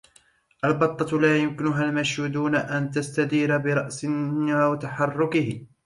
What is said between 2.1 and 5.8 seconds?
دون أن تستدير برأسها وتحركه.